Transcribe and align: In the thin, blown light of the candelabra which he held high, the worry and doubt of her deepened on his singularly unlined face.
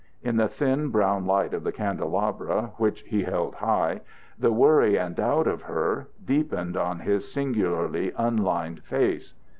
In 0.23 0.37
the 0.37 0.47
thin, 0.47 0.89
blown 0.89 1.27
light 1.27 1.53
of 1.53 1.63
the 1.63 1.71
candelabra 1.71 2.71
which 2.77 3.01
he 3.01 3.21
held 3.21 3.53
high, 3.53 4.01
the 4.39 4.51
worry 4.51 4.97
and 4.97 5.15
doubt 5.15 5.45
of 5.45 5.61
her 5.61 6.07
deepened 6.25 6.75
on 6.75 7.01
his 7.01 7.31
singularly 7.31 8.11
unlined 8.17 8.81
face. 8.83 9.35